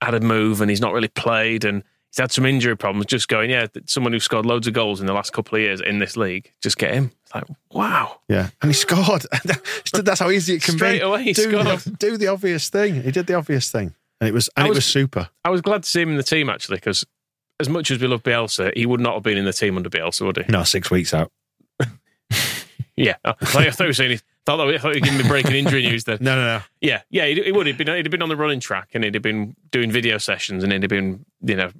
[0.01, 1.83] had a move and he's not really played and
[2.15, 3.07] he's had some injury problems.
[3.07, 5.81] Just going, yeah, someone who scored loads of goals in the last couple of years
[5.81, 7.11] in this league, just get him.
[7.23, 8.49] It's like, wow, Yeah.
[8.61, 9.25] And he scored.
[9.93, 10.77] That's how easy it can be.
[10.77, 11.05] Straight be.
[11.05, 11.79] away he do, scored.
[11.79, 13.01] The, do the obvious thing.
[13.03, 13.93] He did the obvious thing.
[14.21, 15.29] And it was, and I it was- was super.
[15.43, 17.05] I was glad to see him in the team actually because
[17.59, 19.89] as much as we love Bielsa, he would not have been in the team under
[19.89, 20.43] Bielsa, would he?
[20.49, 21.31] No, six weeks out.
[22.97, 24.19] Yeah, I thought, I thought you were saying.
[24.45, 26.17] Thought, I thought you were giving me breaking injury news then.
[26.21, 26.61] No, no, no.
[26.79, 27.67] Yeah, yeah, he, he would.
[27.67, 30.17] He'd been, he'd have been on the running track and he'd have been doing video
[30.17, 31.71] sessions and he'd have been, you know,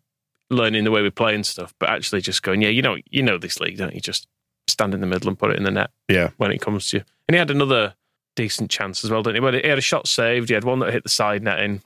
[0.50, 1.74] learning the way we play and stuff.
[1.80, 4.02] But actually, just going, yeah, you know, you know this league, don't you?
[4.02, 4.28] Just
[4.68, 6.30] stand in the middle and put it in the net Yeah.
[6.38, 7.04] when it comes to you.
[7.28, 7.96] And he had another
[8.36, 9.40] decent chance as well, didn't he?
[9.42, 10.50] Well, he had a shot saved.
[10.50, 11.82] He had one that hit the side netting.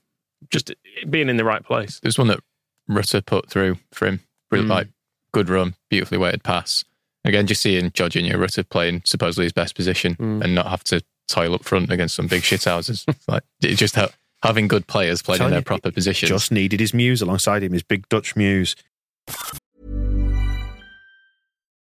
[0.49, 0.71] Just
[1.09, 1.99] being in the right place.
[2.01, 2.39] There's one that
[2.87, 4.21] Rutter put through for him.
[4.51, 4.69] Really, Mm.
[4.69, 4.87] like
[5.33, 6.83] good run, beautifully weighted pass.
[7.25, 10.43] Again, just seeing Georginio Rutter playing supposedly his best position Mm.
[10.43, 13.05] and not have to toil up front against some big shithouses.
[13.27, 14.09] like it just ha-
[14.43, 16.29] having good players playing in their you, proper positions.
[16.29, 18.75] Just needed his muse alongside him, his big Dutch muse.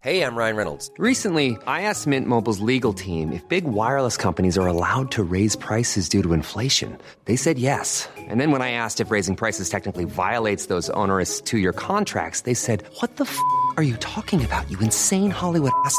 [0.04, 0.90] Hey, I'm Ryan Reynolds.
[0.98, 5.56] Recently, I asked Mint Mobile's legal team if big wireless companies are allowed to raise
[5.56, 6.98] prices due to inflation.
[7.24, 8.06] They said yes.
[8.18, 12.42] And then when I asked if raising prices technically violates those onerous two year contracts,
[12.42, 13.38] they said, What the f
[13.78, 15.98] are you talking about, you insane Hollywood ass?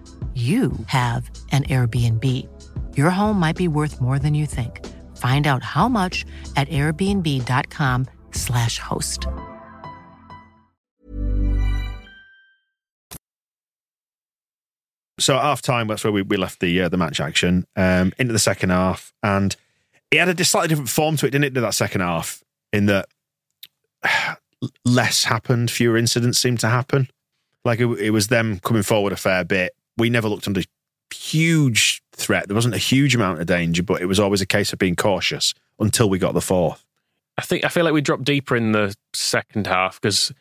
[0.33, 2.47] you have an Airbnb.
[2.95, 4.87] Your home might be worth more than you think.
[5.17, 9.27] Find out how much at airbnb.com/slash host.
[15.19, 18.13] So at half time, that's where we, we left the uh, the match action um,
[18.17, 19.55] into the second half, and
[20.09, 21.53] it had a slightly different form to it, didn't it?
[21.53, 23.07] To that second half, in that
[24.85, 27.07] less happened, fewer incidents seemed to happen.
[27.63, 29.75] Like it, it was them coming forward a fair bit.
[29.97, 30.61] We never looked under
[31.13, 32.47] huge threat.
[32.47, 34.95] There wasn't a huge amount of danger, but it was always a case of being
[34.95, 36.83] cautious until we got the fourth.
[37.37, 40.31] I think I feel like we dropped deeper in the second half because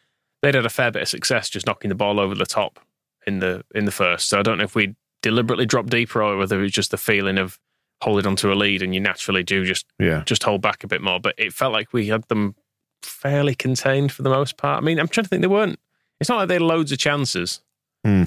[0.43, 2.81] they'd had a fair bit of success just knocking the ball over the top
[3.27, 4.29] in the in the first.
[4.29, 6.97] So I don't know if we deliberately dropped deeper or whether it was just the
[6.97, 7.59] feeling of
[8.03, 10.23] holding onto a lead and you naturally do just Yeah.
[10.27, 11.21] just hold back a bit more.
[11.21, 12.55] But it felt like we had them
[13.03, 14.83] fairly contained for the most part.
[14.83, 15.79] I mean, I'm trying to think they weren't.
[16.21, 17.61] It's not like they had loads of chances,
[18.05, 18.25] Hmm.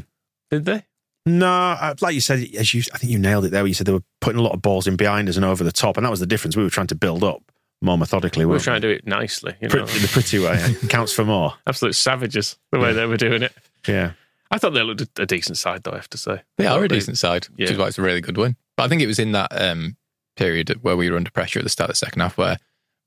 [0.49, 0.85] did they?
[1.25, 3.63] No, uh, like you said, as you, I think you nailed it there.
[3.63, 5.63] Where you said they were putting a lot of balls in behind us and over
[5.63, 6.57] the top, and that was the difference.
[6.57, 7.41] We were trying to build up
[7.81, 8.43] more methodically.
[8.43, 9.85] We were weren't trying to do it nicely, you know.
[9.85, 10.87] Pretty, the pretty way yeah.
[10.89, 11.53] counts for more.
[11.65, 13.53] Absolute savages the way they were doing it.
[13.87, 14.11] Yeah,
[14.51, 15.91] I thought they looked a, a decent side, though.
[15.91, 17.73] I have to say, They are a decent side, which Yeah.
[17.73, 18.57] is why it's a really good win.
[18.75, 19.95] But I think it was in that um,
[20.35, 22.57] period where we were under pressure at the start of the second half where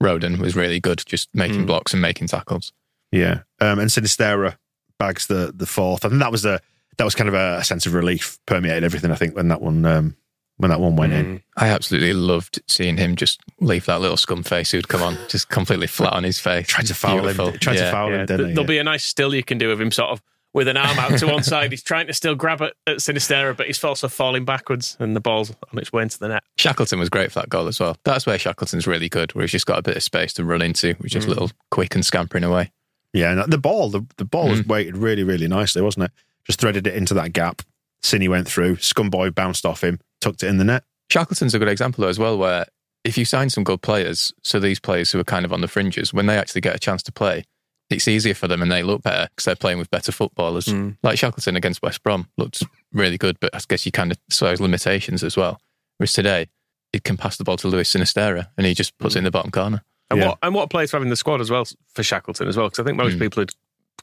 [0.02, 1.66] Rodon was really good, just making Mm.
[1.66, 2.72] blocks and making tackles.
[3.12, 3.40] yeah.
[3.60, 4.56] Um, and Sinisterra
[4.98, 6.04] bags the the fourth.
[6.04, 6.60] I think that was a
[6.98, 9.10] that was kind of a sense of relief permeated everything.
[9.10, 10.16] I think when that one um,
[10.58, 11.26] when that one went in.
[11.26, 11.42] Mm.
[11.56, 15.48] I absolutely loved seeing him just leave that little scum face who'd come on, just
[15.50, 16.66] completely flat on his face.
[16.66, 17.48] Tried to foul beautiful.
[17.50, 17.58] him.
[17.58, 17.84] Tried Yeah.
[17.86, 18.26] to foul Yeah, him.
[18.26, 18.54] th- Didn't he?
[18.54, 20.22] there'll be a nice still you can do of him sort of
[20.54, 21.70] with an arm out to one side.
[21.70, 25.20] He's trying to still grab at, at Sinisterra, but he's also falling backwards and the
[25.20, 26.42] ball's on its way into the net.
[26.56, 27.98] Shackleton was great for that goal as well.
[28.04, 30.62] That's where Shackleton's really good, where he's just got a bit of space to run
[30.62, 31.26] into, which is Mm.
[31.26, 32.72] a little quick and scampering away.
[33.12, 34.68] Yeah, and the ball, the, the ball was Mm.
[34.68, 36.12] weighted really, really nicely, wasn't it?
[36.46, 37.62] Just threaded it into that gap.
[38.02, 38.76] Cine went through.
[38.76, 40.84] Scumboy bounced off him, tucked it in the net.
[41.10, 42.66] Shackleton's a good example though, as well, where
[43.04, 45.68] if you sign some good players, so these players who are kind of on the
[45.68, 47.44] fringes, when they actually get a chance to play,
[47.90, 50.66] it's easier for them and they look better because they're playing with better footballers.
[50.66, 50.96] Mm.
[51.04, 54.50] Like Shackleton against West Brom looked really good, but I guess you kind of saw
[54.50, 55.60] his limitations as well.
[55.98, 56.48] Whereas today,
[56.92, 59.30] he can pass the ball to Luis Sinisterra and he just puts it in the
[59.30, 59.82] bottom corner.
[60.10, 60.28] And Yeah.
[60.28, 62.66] what and what players to have in the squad as well for Shackleton as well?
[62.66, 63.20] Because I think most Mm.
[63.20, 63.50] people had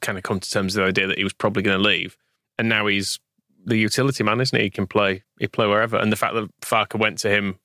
[0.00, 2.16] kind of come to terms with the idea that he was probably going to leave,
[2.58, 3.18] and now he's
[3.64, 4.64] the utility man, isn't he?
[4.64, 5.96] He can play, he play wherever.
[5.96, 7.56] And the fact that Farke went to him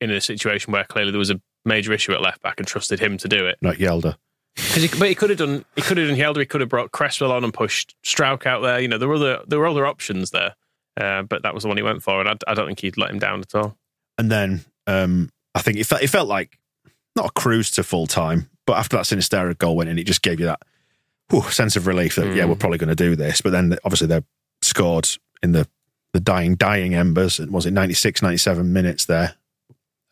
[0.00, 3.00] in a situation where clearly there was a major issue at left back and trusted
[3.00, 4.16] him to do it, Not Yelder.
[4.54, 6.70] because he, but he could have done he could have done Helder, he could have
[6.70, 8.78] brought Cresswell on and pushed Struijk out there.
[8.80, 10.54] You know, there were other there were other options there,
[11.00, 12.96] uh, but that was the one he went for, and I, I don't think he'd
[12.98, 13.76] let him down at all.
[14.18, 16.58] And then um, I think it felt, it felt like
[17.16, 20.22] not a cruise to full time, but after that Sinisterra goal went in, it just
[20.22, 20.60] gave you that
[21.30, 22.50] whew, sense of relief that, yeah, Mm.
[22.50, 23.40] we're probably going to do this.
[23.40, 24.20] But then obviously they
[24.62, 25.08] scored
[25.42, 25.68] in the,
[26.12, 27.38] the dying, dying embers.
[27.38, 29.34] And Was it 96, 97 minutes there?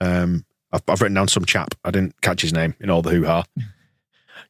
[0.01, 1.75] Um, I've, I've written down some chap.
[1.85, 3.45] I didn't catch his name in all the hoo ha.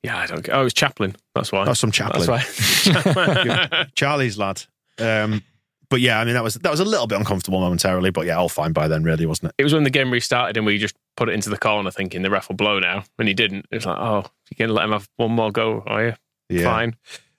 [0.03, 0.47] Yeah, I don't.
[0.51, 1.17] Oh, it was Chaplin.
[1.35, 1.65] That's why.
[1.65, 2.27] That's some Chaplin.
[2.27, 3.87] That's why.
[3.95, 4.63] Charlie's lad.
[4.99, 5.43] Um,
[5.89, 8.37] but yeah, I mean, that was that was a little bit uncomfortable momentarily, but yeah,
[8.37, 9.55] all fine by then, really, wasn't it?
[9.59, 12.21] it was when the game restarted and we just put it into the corner thinking
[12.21, 13.05] the ref will blow now.
[13.19, 13.67] And he didn't.
[13.71, 16.15] It was like, oh, you're going to let him have one more go, are you?
[16.51, 16.65] Yeah.
[16.65, 16.97] Fine.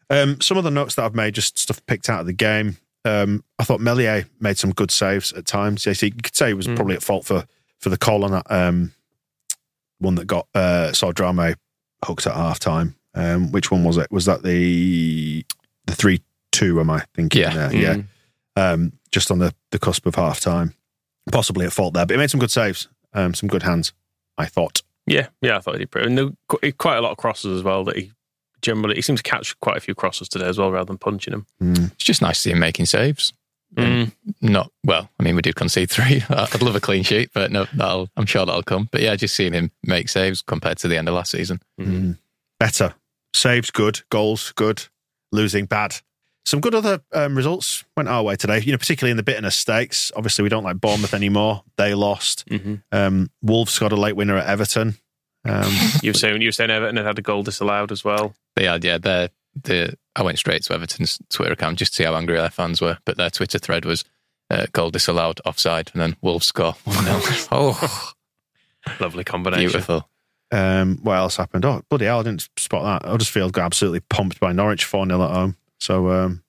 [0.09, 2.77] Um, some of the notes that I've made, just stuff picked out of the game.
[3.05, 5.85] Um, I thought Meslier made some good saves at times.
[5.85, 6.75] You could say he was Mm.
[6.75, 7.45] probably at fault for
[7.79, 8.93] for the call on that um,
[9.99, 11.55] one that got uh, saw Drameh
[12.03, 12.95] hooked at half time.
[13.13, 14.11] Um, which one was it?
[14.11, 15.45] Was that the
[15.85, 17.41] the three two, am I thinking?
[17.41, 17.67] Yeah.
[17.67, 17.73] there?
[17.75, 18.01] yeah.
[18.55, 20.73] Um, just on the, the cusp of half time,
[21.31, 23.93] possibly at fault there, but he made some good saves, um, some good hands.
[24.37, 24.81] I thought.
[25.05, 26.07] Yeah, yeah, I thought he did pretty.
[26.07, 28.11] And there were quite a lot of crosses as well that he
[28.61, 31.31] generally he seemed to catch quite a few crosses today as well, rather than punching
[31.31, 31.45] them.
[31.93, 33.33] It's just nice to see him making saves.
[33.75, 34.11] Mm.
[34.41, 35.09] Not well.
[35.19, 36.23] I mean, we did concede three.
[36.29, 38.87] I'd love a clean sheet, but no, that'll, I'm sure that'll come.
[38.91, 41.59] But yeah, just seeing him make saves compared to the end of last season.
[42.59, 42.93] better.
[43.33, 44.85] Saves good, goals good,
[45.33, 45.97] losing bad.
[46.45, 48.61] Some good other um, results went our way today.
[48.61, 50.11] You know, particularly in the bitterness stakes.
[50.15, 51.63] Obviously, we don't like Bournemouth anymore.
[51.75, 52.47] They lost.
[52.47, 52.81] Mhm.
[52.91, 54.95] Um, Wolves got a late winner at Everton.
[55.43, 55.69] Um,
[56.03, 58.35] You were saying you were saying Everton had had a goal disallowed as well.
[58.55, 59.29] They had, yeah, their
[59.63, 62.81] the I went straight to Everton's Twitter account just to see how angry their fans
[62.81, 62.97] were.
[63.05, 64.03] But their Twitter thread was
[64.49, 66.73] uh, goal disallowed, offside, and then Wolves score.
[66.85, 67.47] 1-0.
[67.51, 68.13] oh,
[68.99, 69.67] Lovely combination.
[69.69, 70.07] beautiful.
[70.51, 71.65] um, what else happened?
[71.65, 73.09] Oh, bloody hell, I didn't spot that.
[73.09, 75.57] Huddersfield got absolutely pumped by Norwich 4 0 at home.
[75.79, 76.43] So, um,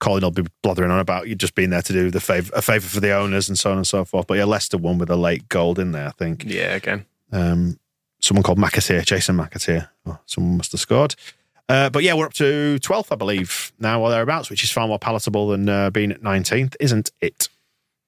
[0.00, 2.60] Colin will be blathering on about you just being there to do the favor, a
[2.60, 4.26] favour for the owners and so on and so forth.
[4.26, 6.44] But yeah, Leicester won with a late goal in there, I think.
[6.46, 7.06] Yeah, again.
[7.32, 7.78] um,
[8.20, 9.88] someone called McAteer, Jason McAteer.
[10.04, 11.14] Oh, someone must have scored.
[11.68, 14.86] Uh, but yeah, we're up to 12th, I believe, now or thereabouts, which is far
[14.86, 17.48] more palatable than uh, being at 19th, isn't it?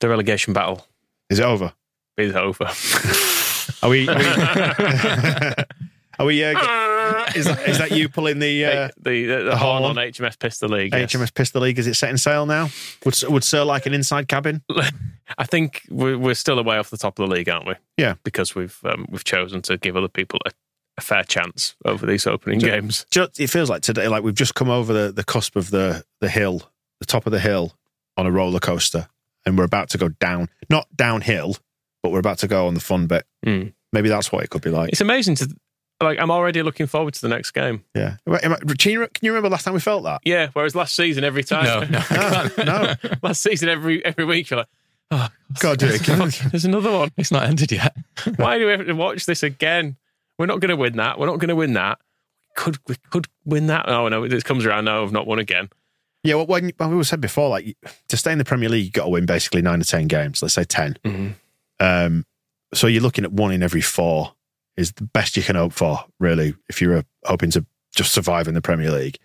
[0.00, 0.86] The relegation battle
[1.28, 1.72] Is it over?
[2.16, 2.66] is over.
[3.82, 4.08] Are we?
[4.08, 4.24] Are we,
[6.18, 9.56] are we uh, is, that, is that you pulling the uh, the, the, the, the
[9.56, 9.98] horn horn?
[9.98, 10.92] on HMS Pistol League.
[10.92, 11.12] yes.
[11.12, 11.78] HMS Pistol League?
[11.78, 12.70] Is it setting sail now?
[13.04, 14.62] Would, would Sir like an inside cabin?
[15.36, 17.74] I think we're, we're still away off the top of the league, aren't we?
[17.96, 18.14] Yeah.
[18.24, 20.50] because we've um, we've chosen to give other people a,
[20.98, 23.06] a fair chance over these opening games.
[23.11, 25.56] Do you know, it feels like today, like we've just come over the, the cusp
[25.56, 26.62] of the, the hill,
[27.00, 27.72] the top of the hill
[28.16, 29.08] on a roller coaster,
[29.46, 30.48] and we're about to go down.
[30.68, 31.56] Not downhill,
[32.02, 33.24] but we're about to go on the fun bit.
[33.46, 33.72] Mm.
[33.92, 34.90] Maybe that's what it could be like.
[34.90, 35.48] It's amazing to
[36.02, 36.18] like.
[36.18, 37.84] I'm already looking forward to the next game.
[37.94, 38.16] Yeah.
[38.26, 40.20] Am I- Can you, can you remember last time we felt that?
[40.24, 42.48] Yeah, whereas last season every time, No, no.
[42.58, 42.94] No, no.
[43.22, 44.68] last season every every week you're like,
[45.12, 45.28] oh,
[45.61, 46.30] God, do it again.
[46.50, 47.11] there's another one.
[47.16, 47.96] It's not ended yet.
[48.37, 49.96] Why do we have to watch this again?
[50.38, 51.18] We're not going to win that.
[51.18, 51.98] We're not going to win that.
[52.57, 53.88] Could we could win that?
[53.88, 54.87] Oh no, it comes around.
[54.87, 55.68] No, I've not won again.
[56.24, 57.77] Yeah, well, when, when we said before, like
[58.09, 60.42] to stay in the Premier League, you've got to win basically nine or 10 games,
[60.42, 60.98] let's say 10.
[61.05, 61.35] Mhm.
[61.79, 62.27] Um,
[62.74, 64.35] so you're looking at one in every four
[64.77, 68.48] is the best you can hope for, really, if you're uh, hoping to just survive
[68.48, 69.16] in the Premier League.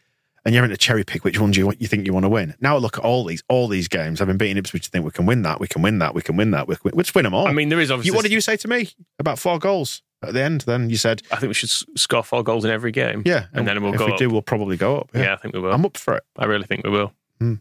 [0.46, 2.30] And you're having to cherry pick which ones you want, you think you want to
[2.30, 2.54] win.
[2.60, 4.20] Now look at all these all these games.
[4.22, 4.86] I've been beating Ipswich.
[4.86, 5.60] You think we can win that?
[5.60, 6.14] We can win that.
[6.14, 6.68] We can win that.
[6.68, 7.48] We can win, let's win them all.
[7.48, 8.10] I mean, there is obviously.
[8.12, 10.62] you, what did you say to me about four goals at the end?
[10.62, 13.24] Then you said, I think we should s- score four goals in every game.
[13.26, 14.06] yeah, and then we'll if go.
[14.06, 14.20] If we up.
[14.20, 15.10] do, we'll probably go up.
[15.14, 15.34] yeah.
[15.34, 15.72] I think we will.
[15.74, 16.24] I'm up for it.
[16.38, 17.14] I really think we will.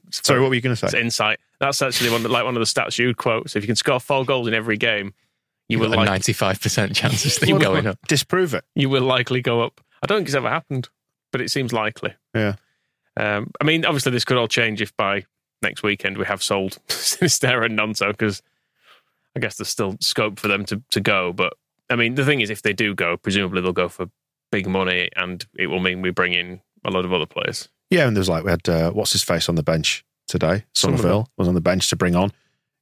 [0.06, 0.86] It's Sorry, what were you going to say?
[0.86, 1.40] It's insight.
[1.58, 3.50] That's actually one like one of the stats you'd quote.
[3.50, 5.12] So if you can score four goals in every game,
[5.68, 7.98] you You've will got a 95% chance of You going up.
[8.06, 8.64] Disprove it.
[8.76, 9.80] you will likely go up.
[10.02, 10.88] I don't think it's ever happened,
[11.32, 12.14] but it seems likely.
[12.34, 12.54] Yeah.
[13.16, 15.24] Um, I mean, obviously, this could all change if by
[15.62, 18.40] next weekend we have sold Sinisterra and Gnonto, because
[19.36, 21.32] I guess there's still scope for them to, to go.
[21.32, 21.54] But
[21.90, 24.06] I mean, the thing is, if they do go, presumably they'll go for
[24.50, 27.68] big money, and it will mean we bring in a lot of other players.
[27.90, 30.64] Yeah, and there's like we had uh, what's his face on the bench today.
[30.74, 32.32] Summerville was on the bench to bring on.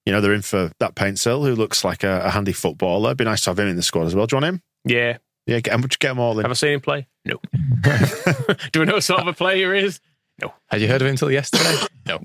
[0.06, 3.08] You know, they're in for that Paintsil, who looks like a, a handy footballer.
[3.10, 4.26] It'd be nice to have him in the squad as well.
[4.26, 4.62] Do you want him?
[4.84, 5.18] Yeah.
[5.46, 6.44] Yeah, get him, get them all in.
[6.44, 7.06] Have I seen him play?
[7.24, 7.38] No.
[8.72, 10.00] do we know what sort of a player he is?
[10.40, 10.54] No.
[10.68, 11.76] Had you heard of him until yesterday?
[12.06, 12.18] No.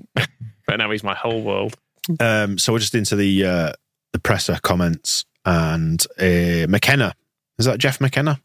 [0.66, 1.76] but now he's my whole world.
[2.18, 3.72] Um, so we're just into the uh,
[4.12, 7.14] the presser comments and uh, McKenna.
[7.58, 8.40] Is that Jeff McKenna?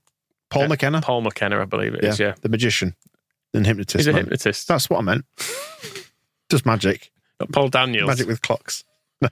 [0.49, 1.01] Paul Yeah, McKenna?
[1.01, 2.19] Paul McKenna, I believe it is.
[2.19, 2.35] Yeah.
[2.41, 2.95] the magician
[3.53, 3.97] and hypnotist.
[3.97, 4.21] He's a man.
[4.23, 4.67] hypnotist.
[4.67, 5.25] That's what I meant.
[6.49, 7.11] Just magic.
[7.39, 8.07] Not Paul Daniels.
[8.07, 8.83] Magic with clocks.
[9.21, 9.29] No,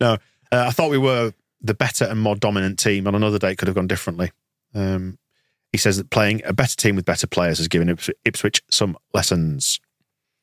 [0.00, 0.12] no.
[0.52, 3.06] Uh, I thought we were the better and more dominant team.
[3.06, 4.32] On another day, it could have gone differently.
[4.74, 5.18] Um,
[5.72, 8.96] he says that playing a better team with better players has given Ips- Ipswich some
[9.14, 9.78] lessons.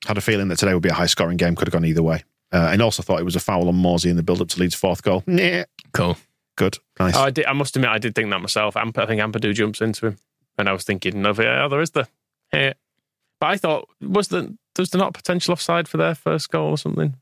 [0.06, 2.04] Had a feeling that today would be a high scoring game, could have gone either
[2.04, 2.24] way.
[2.54, 4.60] Uh, and also thought it was a foul on Morsy in the build up to
[4.60, 5.24] Leeds' fourth goal.
[5.28, 5.66] Yeah.
[5.94, 6.18] Cool.
[6.56, 6.78] Good.
[7.00, 7.16] Nice.
[7.16, 8.78] Oh, I, did, I must admit, I did think that myself.
[8.78, 10.18] Amp, I think Ampadu jumps into him,
[10.58, 12.08] and I was thinking, of yeah, there is the,
[12.54, 12.74] yeah.
[13.39, 16.70] But I thought, was the was there not a potential offside for their first goal
[16.72, 17.16] or something?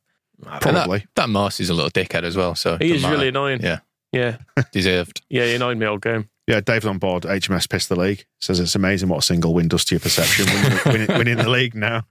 [0.46, 1.00] And Probably.
[1.00, 2.56] That, that Morse is a little dickhead as well.
[2.56, 3.15] So it He is matter.
[3.15, 3.62] really annoying.
[3.62, 3.80] Yeah,
[4.12, 4.38] Yeah,
[4.72, 5.22] deserved.
[5.30, 6.30] yeah, he annoyed me all game.
[6.48, 7.24] Yeah, Dave's on board.
[7.24, 8.26] HMS pissed the league.
[8.39, 11.50] Says it's amazing what a single win does to your perception winning, winning, winning the
[11.50, 12.06] league now.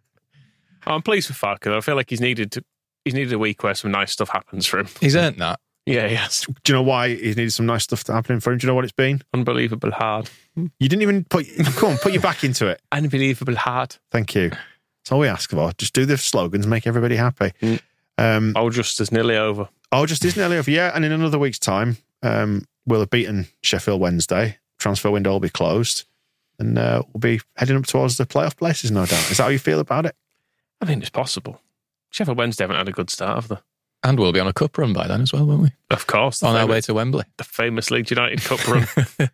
[0.87, 1.66] I'm pleased with Farke.
[1.76, 2.64] I feel like he's needed to,
[3.04, 4.88] he's needed a week where some nice stuff happens for him.
[5.00, 5.61] He's earned that.
[5.86, 8.58] Yeah, yes, Do you know why he needed some nice stuff to happen for him?
[8.58, 9.22] Do you know what it's been?
[9.34, 11.46] unbelievable hard, You didn't even put.
[11.76, 12.80] Come on, put your back into it.
[12.92, 13.96] unbelievable hard.
[14.10, 14.50] Thank you.
[14.50, 15.72] That's all we ask for.
[15.78, 17.52] Just do the slogans, make everybody happy.
[17.62, 17.80] Mm.
[18.18, 19.68] Um, Oh, just as nearly over.
[19.92, 20.70] oh, just isn't early over.
[20.70, 24.58] Yeah, and in another week's time, um, we'll have beaten Sheffield Wednesday.
[24.78, 26.04] Transfer window will be closed,
[26.58, 29.30] and uh, we'll be heading up towards the playoff places, no doubt.
[29.30, 30.14] Is that how you feel about it?
[30.80, 31.60] I mean, it's possible.
[32.10, 33.56] Sheffield Wednesday haven't had a good start, have they?
[34.02, 35.70] And we'll be on a cup run by then as well, won't we?
[35.90, 36.40] Of course.
[36.40, 37.24] the On our way to Wembley.
[37.36, 38.86] the famous Leeds United Cup run.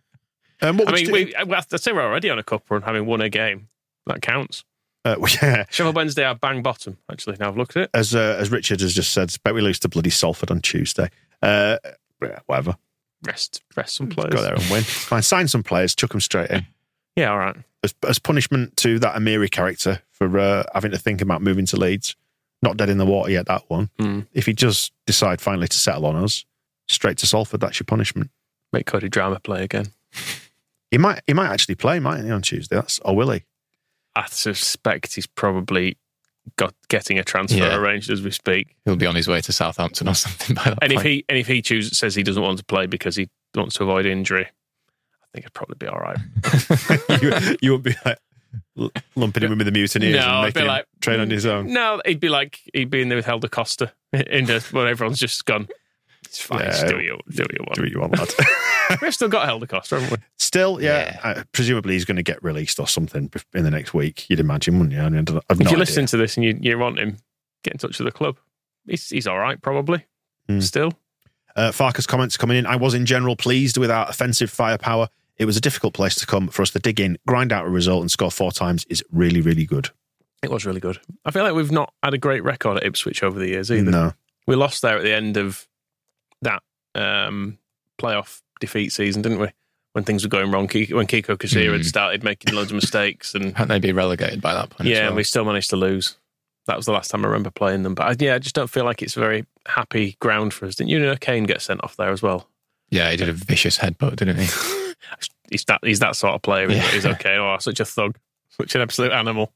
[0.59, 2.81] Um, what I mean, you we, I- I'd say we're already on a cup run,
[2.81, 3.69] having won a game.
[4.07, 4.63] That counts.
[5.05, 7.89] uh, well, yeah, Sheffield Wednesday are bang bottom, actually, now I've looked at it.
[7.93, 11.11] as uh, as Richard has just said, bet we lose to bloody Salford on Tuesday.
[11.43, 11.77] Uh,
[12.23, 12.75] yeah, whatever.
[13.23, 14.33] Rest, rest some players.
[14.33, 14.81] Go there and win.
[14.81, 15.21] Fine.
[15.21, 16.65] Sign some players, chuck them straight in.
[17.15, 17.55] Yeah, all right.
[17.83, 21.77] As, as punishment to that Amiri character for uh, having to think about moving to
[21.77, 22.15] Leeds.
[22.63, 23.89] Not dead in the water yet, that one.
[23.99, 24.21] Hmm.
[24.33, 26.43] If he does decide finally to settle on us,
[26.87, 28.31] straight to Salford, that's your punishment.
[28.73, 29.87] Make Cody Drameh play again.
[30.89, 32.77] He might he might actually play, mightn't he, on Tuesday?
[32.77, 33.43] That's or will he?
[34.15, 35.97] I suspect he's probably
[36.55, 37.75] got getting a transfer Yeah.
[37.75, 38.73] arranged as we speak.
[38.85, 41.07] He'll be on his way to Southampton or something by that And if point.
[41.07, 43.83] he and if he chooses says he doesn't want to play because he wants to
[43.83, 46.17] avoid injury, I think it'd probably be all right.
[47.21, 48.15] you, you won't be like l-
[49.15, 51.29] lumping him in with the mutineers No, and I'd making be him like, train on
[51.29, 51.71] his own.
[51.73, 55.19] No, he'd be like he'd be in there with Helder Costa in the where everyone's
[55.19, 55.67] just gone.
[56.25, 56.59] It's fine.
[56.59, 56.65] Yeah.
[56.71, 57.75] just do what you do what you want.
[57.75, 58.99] Do what you want, lad.
[59.01, 60.23] We've still got Helder Costa, haven't we?
[60.37, 64.29] Still, yeah, uh, presumably he's going to get released or something in the next week.
[64.29, 65.01] You'd imagine, wouldn't you?
[65.01, 65.79] I mean, I don't- I've If no you're idea.
[65.79, 67.17] listening to this and you, you want him,
[67.63, 68.37] get in touch with the club.
[68.85, 70.05] He's he's all right, probably.
[70.49, 70.59] Hmm.
[70.61, 70.93] Still,
[71.55, 72.65] Uh, Farke's comments coming in.
[72.65, 75.09] I was in general pleased with our offensive firepower.
[75.37, 77.69] It was a difficult place to come for us to dig in, grind out a
[77.69, 79.89] result, and score four times is really, really good.
[80.43, 80.99] it was really good.
[81.25, 83.89] I feel like we've not had a great record at Ipswich over the years either.
[83.91, 84.13] No,
[84.47, 85.67] We lost there at the end of
[86.41, 86.61] that
[86.95, 87.57] um,
[87.99, 89.47] playoff defeat season, didn't we?
[89.93, 91.85] When things were going wrong, Ki- when Kiko Casilla had Mm.
[91.85, 94.81] started making loads of mistakes, and Hadn't they be relegated by that point?
[94.81, 95.07] as yeah, well?
[95.07, 96.17] and we still managed to lose.
[96.67, 97.95] That was the last time I remember playing them.
[97.95, 100.75] But I, yeah, I just don't feel like it's very happy ground for us.
[100.75, 102.47] Didn't you know Kane get sent off there as well?
[102.89, 104.47] yeah, he did a vicious headbutt, didn't he?
[105.49, 106.69] He's that he's that sort of player.
[106.69, 106.81] Yeah.
[106.91, 107.35] He's okay.
[107.37, 108.17] Oh, such a thug,
[108.49, 109.53] such an absolute animal.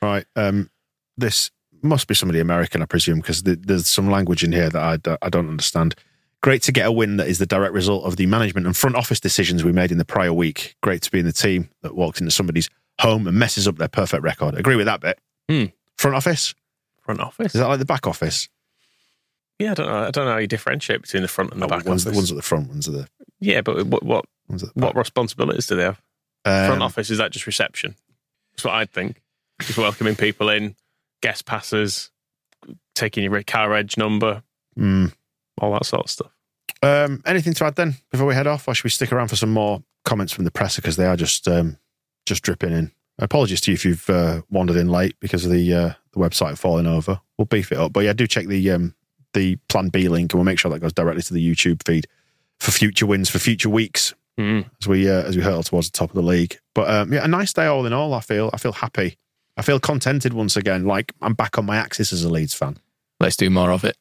[0.00, 0.24] right.
[0.36, 0.70] Um,
[1.16, 1.50] this
[1.82, 4.96] must be somebody American, I presume, because th- there's some language in here that I,
[4.96, 5.94] d- I don't understand.
[6.42, 8.96] Great to get a win that is the direct result of the management and front
[8.96, 10.74] office decisions we made in the prior week.
[10.82, 12.68] Great to be in the team that walks into somebody's
[13.00, 14.54] home and messes up their perfect record.
[14.56, 15.18] Agree with that bit.
[15.48, 15.66] Hmm.
[15.98, 16.54] Front office?
[17.02, 17.54] Front office.
[17.54, 18.48] Is that like the back office?
[19.58, 19.98] Yeah, I don't know.
[20.06, 22.12] I don't know how you differentiate between the front and the Oh, back one's, office.
[22.12, 23.08] the ones at the front, ones at the,
[23.42, 24.24] yeah, but what what
[24.74, 26.00] what responsibilities do they have?
[26.44, 27.96] Um, front office is that just reception?
[28.52, 29.20] That's what I'd think.
[29.60, 30.76] Just welcoming people in,
[31.20, 32.10] guest passes,
[32.94, 34.42] taking your car edge number,
[34.78, 35.12] mm.
[35.58, 36.32] all that sort of stuff.
[36.82, 39.36] Um, anything to add then before we head off, or should we stick around for
[39.36, 41.78] some more comments from the presser because they are just um,
[42.26, 42.92] just dripping in.
[43.18, 46.58] Apologies to you if you've uh, wandered in late because of the uh, the website
[46.58, 47.20] falling over.
[47.38, 48.94] We'll beef it up, but yeah, do check the um,
[49.32, 52.06] the Plan B link and we'll make sure that goes directly to the YouTube feed
[52.62, 54.64] for future wins for future weeks Mm.
[54.80, 56.58] as we uh, as we hurtle towards the top of the league.
[56.74, 58.14] But um, yeah, a nice day all in all.
[58.14, 59.18] I feel I feel happy.
[59.58, 60.86] I feel contented once again.
[60.86, 62.78] Like I'm back on my axis as a Leeds fan.
[63.20, 63.98] Let's do more of it.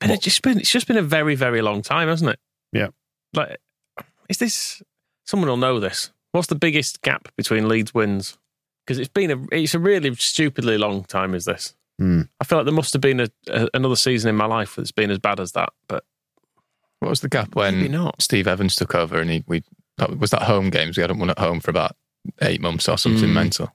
[0.00, 2.38] But it's just been it's just been a very very long time, hasn't it?
[2.72, 2.88] Yeah.
[3.34, 3.58] Like,
[4.30, 4.82] is this?
[5.26, 6.10] Someone will know this.
[6.32, 8.38] What's the biggest gap between Leeds wins?
[8.86, 11.34] Because it's been a it's a really stupidly long time.
[11.34, 11.74] Is this?
[11.98, 12.22] Hmm.
[12.40, 14.92] I feel like there must have been a, a, another season in my life that's
[14.92, 15.70] been as bad as that.
[15.86, 16.02] But
[17.00, 18.20] What was the gap Maybe when not.
[18.22, 19.62] Steve Evans took over and he we
[19.98, 21.96] that, was that home games we hadn't won at home for about
[22.42, 23.34] eight months or something Mm.
[23.34, 23.72] mental.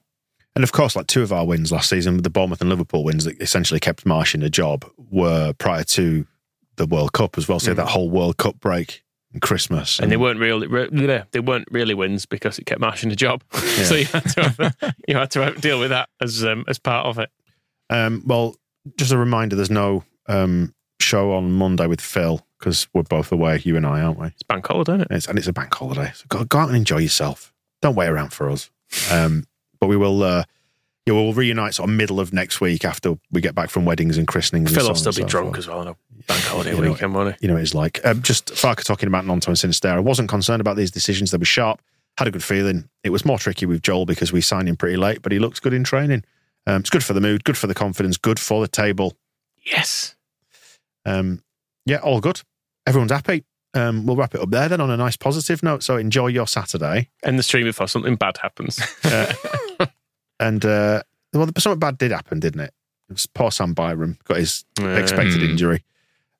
[0.54, 3.24] And of course, like two of our wins last season, the Bournemouth and Liverpool wins
[3.24, 6.26] that essentially kept Marsch in a job, were prior to
[6.76, 7.58] the World Cup as well.
[7.58, 7.76] So Mm.
[7.76, 11.66] that whole World Cup break and Christmas, and they weren't really re, yeah, they weren't
[11.70, 13.42] really wins because it kept Marsch in the job.
[13.54, 13.84] Yeah.
[13.84, 16.78] so you had to have, you had to have, deal with that as um, as
[16.78, 17.30] part of it.
[17.88, 18.56] Um, well,
[18.98, 23.60] just a reminder: there's no um, show on Monday with Phil because we're both away.
[23.64, 24.28] You and I, aren't we?
[24.28, 25.08] It's bank holiday, isn't it?
[25.10, 27.52] It's, and it's a bank holiday, so go, go out and enjoy yourself.
[27.80, 28.70] Don't wait around for us.
[29.10, 29.46] Um,
[29.80, 30.22] but we will.
[30.22, 30.44] Uh,
[31.04, 34.16] yeah, we'll reunite sort of middle of next week after we get back from weddings
[34.16, 34.70] and christenings.
[34.70, 35.58] and Phil so will still and be so drunk forth.
[35.58, 35.96] as well on a
[36.28, 37.38] bank holiday You know, weekend, won't he?
[37.42, 37.98] you know what it's like.
[38.06, 39.96] Um, just Farke talking about Gnonto and Sinisterra.
[39.96, 41.32] I wasn't concerned about these decisions.
[41.32, 41.82] They were sharp.
[42.18, 42.88] Had a good feeling.
[43.02, 45.58] It was more tricky with Joel because we signed him pretty late, but he looks
[45.58, 46.22] good in training.
[46.68, 49.16] Um, it's good for the mood, good for the confidence, good for the table.
[49.64, 50.14] Yes.
[51.04, 51.42] Um,
[51.84, 52.42] yeah, all good.
[52.86, 53.44] Everyone's happy.
[53.74, 55.82] Um, we'll wrap it up there then on a nice positive note.
[55.82, 57.08] So enjoy your Saturday.
[57.22, 58.80] End the stream before something bad happens.
[59.04, 59.86] Uh,
[60.40, 61.02] and uh,
[61.32, 62.74] well, something bad did happen, didn't it?
[63.08, 65.50] it was poor Sam Byram got his expected Mm.
[65.50, 65.84] injury.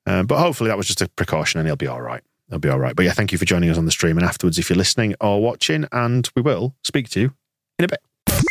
[0.07, 2.23] Um, but hopefully that was just a precaution and he'll be all right.
[2.51, 2.97] He'll be all right.
[2.97, 5.15] But yeah, thank you for joining us on the stream and afterwards if you're listening
[5.21, 7.35] or watching, and we will speak to you
[7.79, 8.01] in a bit.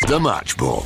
[0.07, 0.85] The Match Ball.